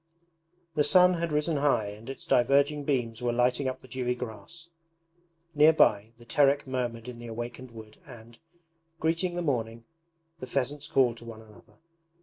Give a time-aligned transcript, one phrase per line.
[0.73, 4.67] The sun had risen high and its diverging beams were lighting up the dewy grass.
[5.53, 8.39] Near by, the Terek murmured in the awakened wood and,
[8.99, 9.85] greeting the morning,
[10.39, 11.75] the pheasants called to one another.